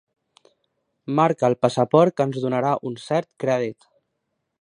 Marca 1.19 1.45
al 1.49 1.55
passaport 1.65 2.15
que 2.17 2.27
ens 2.29 2.39
donarà 2.47 2.71
un 2.91 2.97
cert 3.05 3.29
crèdit. 3.45 3.87